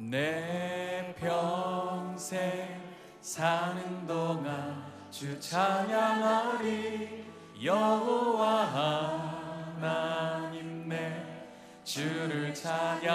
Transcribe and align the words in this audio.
내 0.00 1.14
평생 1.18 2.80
사는 3.20 4.06
동안 4.06 4.82
주 5.10 5.38
찬양하리. 5.38 7.26
여호와 7.62 8.64
하나님 9.76 10.88
내 10.88 11.22
주를 11.84 12.54
찬양하리. 12.54 13.10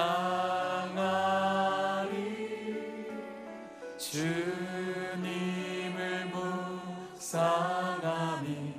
주님을 3.98 5.06
묵상함이 7.16 8.76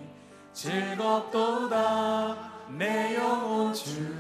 즐겁도다. 0.53 2.37
내 2.69 3.17
영혼 3.17 3.75
주 3.75 4.15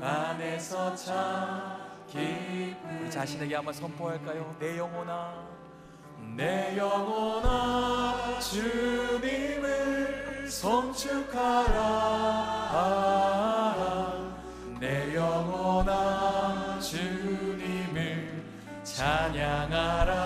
안에서 0.00 0.96
우리 0.96 2.41
자신에게 3.12 3.54
한번 3.56 3.74
선포할까요? 3.74 4.56
내 4.58 4.78
영혼아 4.78 5.34
내 6.34 6.78
영혼아 6.78 8.38
주님을 8.40 10.48
송축하라. 10.48 11.82
내 14.80 15.14
영혼아 15.14 16.80
주님을 16.80 18.42
찬양하라. 18.82 20.16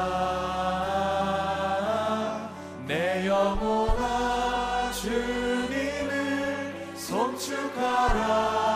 내 2.87 3.27
영혼아 3.27 4.93
주님을 4.93 6.95
송축하라 6.97 8.76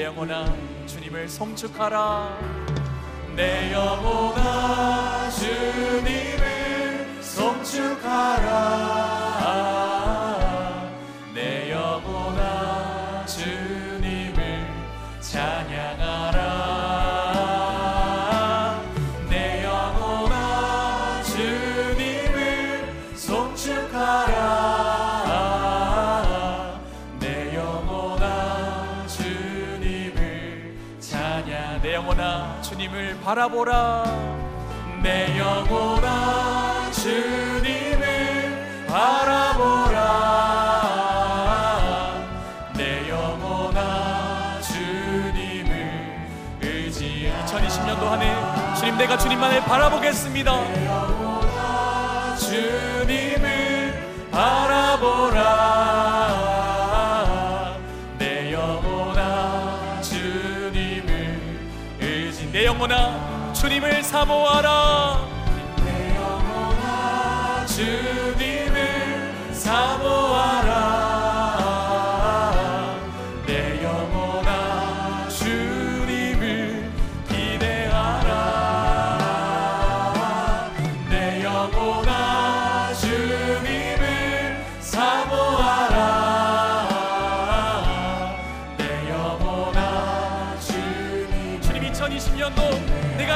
내 0.00 0.06
영혼아 0.06 0.46
주님을 0.86 1.28
송축하라. 1.28 2.38
내 3.36 3.70
영혼아 3.70 5.28
주님 5.28 6.29
바라보라 33.34 34.04
내 35.04 35.38
영혼아 35.38 36.90
주님을 36.90 38.86
바라보라. 38.88 40.00
내 42.76 43.08
영혼아 43.08 44.60
주님을 44.62 46.26
의지 46.60 47.32
2020년도 47.46 48.02
한 48.02 48.20
해 48.20 48.74
주님 48.76 48.98
내가 48.98 49.16
주님만을 49.16 49.60
바라보겠습니다. 49.62 50.52
내 50.72 50.86
영혼아 50.86 52.34
주님을 52.36 54.28
바라보라 54.32 55.79
영혼아 62.70 63.52
주님을 63.52 64.00
사모하라. 64.04 65.18
내 65.84 66.14
영혼아 66.14 67.66
주님을 67.66 69.52
사모하라 69.52 70.69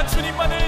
주님만을 0.06 0.63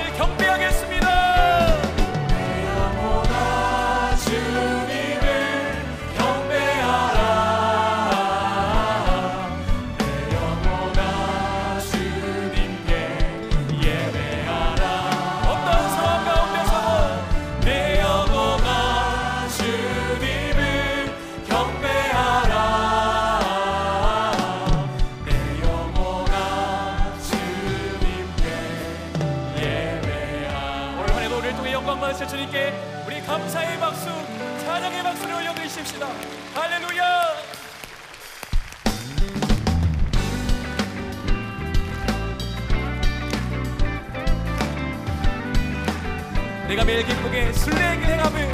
내가 46.69 46.85
매일 46.85 47.07
기쁘게 47.07 47.53
순례의 47.53 48.01
길 48.01 48.07
행함을 48.11 48.49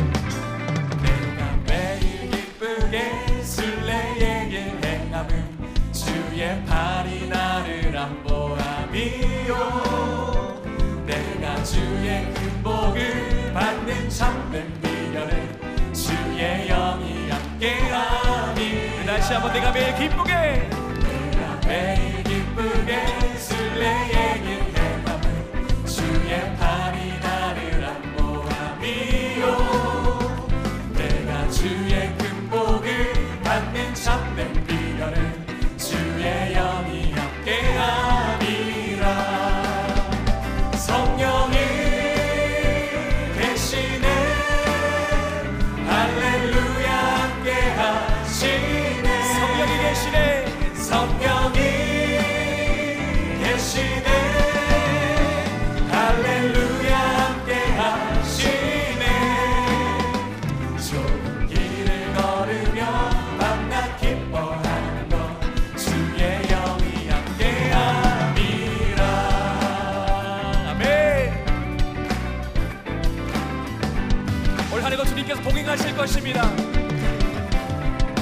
내가 1.02 1.56
매일 1.66 2.30
기쁘게 2.30 3.42
순례의 3.42 4.50
길 4.50 4.78
행함은 4.84 5.30
주의 5.92 6.62
팔이 6.66 7.28
나를 7.28 7.96
안보함이요. 7.96 9.56
내가 11.06 11.64
주의 11.64 12.32
큰 12.34 12.62
복을 12.62 13.52
받는 13.54 14.10
참된 14.10 14.70
비결은 14.82 15.94
주의 15.94 16.68
영이 16.68 17.30
함께함이 17.30 19.06
다시 19.06 19.32
한번 19.32 19.52
내가 19.54 19.72
매일 19.72 19.94
기쁘게. 19.96 20.32
내가 20.34 21.60
매일 21.66 22.22
기쁘게 22.24 23.06
순례의 23.38 24.08
길 24.10 24.31
하실 75.50 75.96
것입니다. 75.96 76.42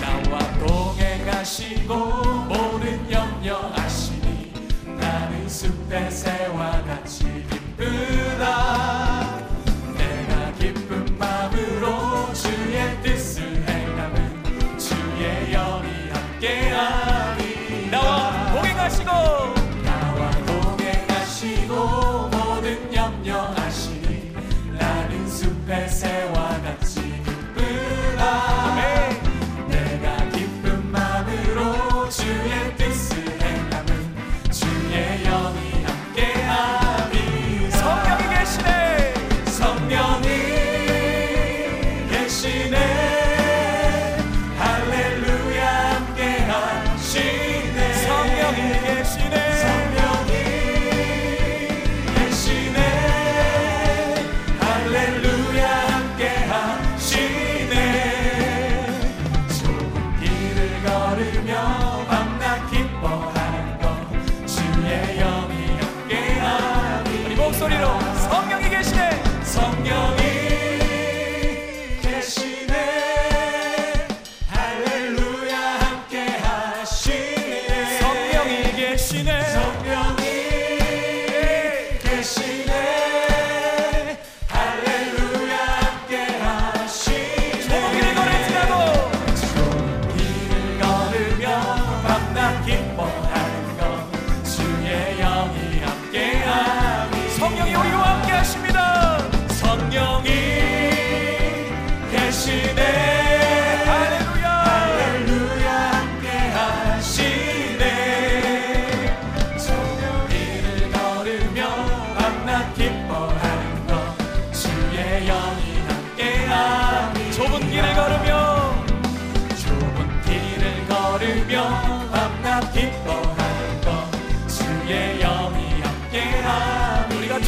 나와 0.00 0.38
동행하시고 0.58 1.94
모든 1.94 3.10
염려하시니 3.10 4.52
나는 4.98 5.48
숲의 5.48 6.10
새와 6.10 6.82
같이 6.84 7.24
기쁘다 7.50 8.99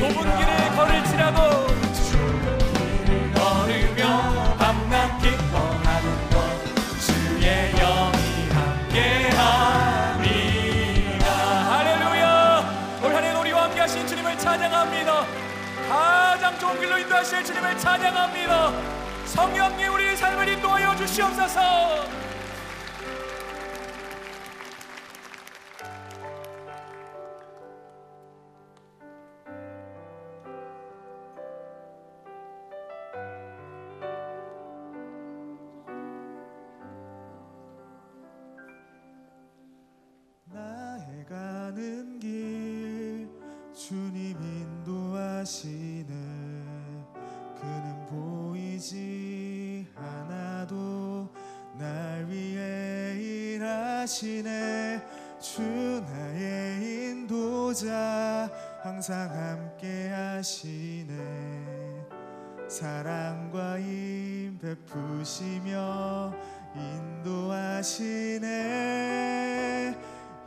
좁은 0.02 0.14
길을 0.14 0.74
걸을지라도 0.74 1.66
좁은 2.10 3.04
길을 3.04 3.32
걸으며 3.34 4.56
밤낮 4.58 5.18
기뻐하는 5.20 6.30
것 6.30 7.00
주의 7.00 7.70
영이 7.70 8.50
함께 8.50 9.30
인도하실 16.98 17.44
주님을 17.44 17.78
찬양합니다. 17.78 18.72
성령님 19.26 19.92
우리의 19.94 20.16
삶을 20.16 20.48
인도하여 20.48 20.96
주시옵소서. 20.96 22.21
하시네. 54.02 55.00
주 55.38 55.62
나의 55.62 57.10
인도자 57.10 58.50
항상 58.82 59.30
함께 59.30 60.08
하시네. 60.08 61.14
사랑과 62.68 63.78
힘 63.78 64.58
베푸시며 64.60 66.34
인도하시네. 66.74 68.48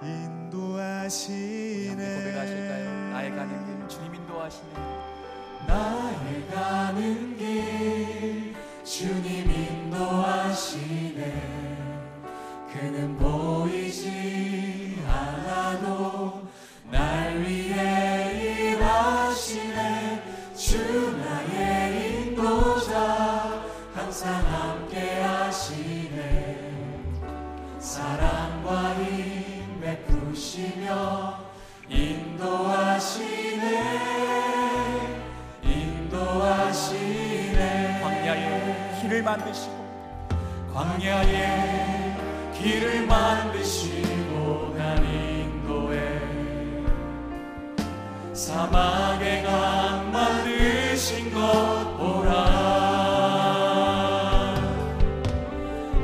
인도하시네. 0.04 1.96
고백하실까요? 1.96 3.10
나의 3.12 3.32
가는 3.32 3.66
길 3.66 3.88
주님 3.88 4.16
인도하시네. 4.16 4.74
나의 5.66 6.46
가는 6.50 7.38
길 7.38 8.54
주님 8.84 9.50
인도하시네 9.50 11.65
그는 12.78 13.18
보이지 13.18 15.02
않아도 15.08 16.42
날 16.92 17.40
위해 17.40 18.74
일하시네. 18.74 20.22
주 20.54 21.16
나의 21.18 22.28
인도자 22.28 23.64
항상 23.94 24.34
함께 24.34 25.22
하시네. 25.22 26.74
사랑과 27.80 28.96
힘 28.96 29.80
베푸시며 29.80 31.46
인도하시네. 31.88 33.22
인도하시네. 35.64 37.22
광야에 38.04 39.00
길을 39.02 39.24
만드시고 39.24 39.76
광야에 40.74 41.95
길을 42.66 43.06
만드시고 43.06 44.74
날 44.76 44.98
인도해 45.06 46.20
사막에 48.34 49.44
강 49.44 50.12
만드신 50.12 51.32
것 51.32 51.96
보라. 51.96 52.34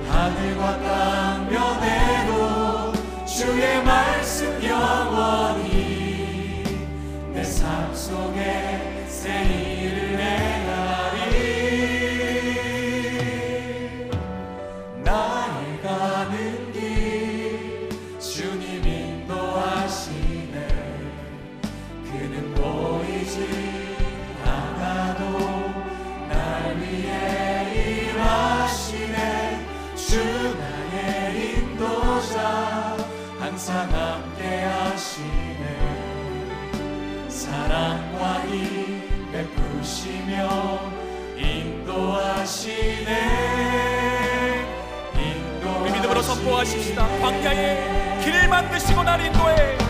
하늘과 0.08 0.82
땅 0.84 1.50
면에도 1.50 2.94
주의 3.26 3.84
말씀 3.84 4.64
영원히 4.64 6.64
내 7.34 7.42
삶 7.42 7.96
속에 7.96 9.06
새일 9.08 9.61
항상 33.62 33.88
함께 33.94 34.64
하시네. 34.64 35.78
사랑과 37.30 38.42
힘 38.48 39.32
베푸시며 39.32 40.80
인도하시네. 41.38 43.06
인도하시네 45.16 45.94
믿음으로 45.94 46.24
선포하십시다. 46.24 47.08
광야의 47.20 48.24
길을 48.24 48.48
만드시고 48.48 49.04
날 49.04 49.24
인도해. 49.24 49.81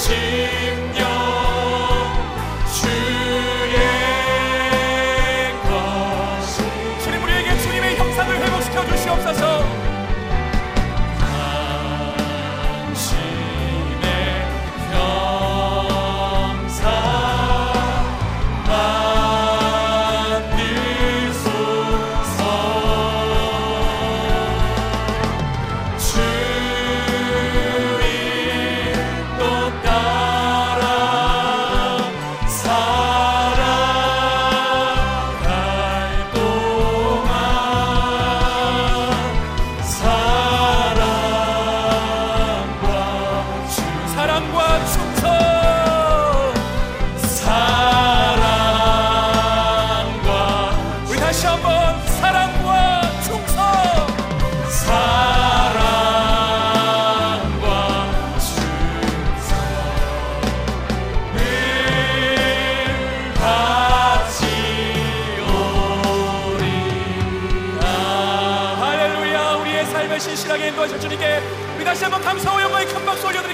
sin. 0.00 0.29
한번 51.50 52.06
사랑과 52.06 53.02
충성. 53.22 53.58
사랑과 54.68 55.50
충성을 58.38 59.34
같이 63.34 64.46
오리라. 66.56 67.84
할렐루야. 68.80 69.36
우리의 69.56 69.86
삶을 69.86 70.20
신실하게 70.20 70.68
인도하실 70.68 71.00
주님께 71.00 71.42
우리 71.76 71.84
다시 71.84 72.04
한번 72.04 72.22
감사와 72.22 72.62
영광의 72.62 72.86
큰 72.86 73.04
박수 73.04 73.26
올려드립니다. 73.26 73.49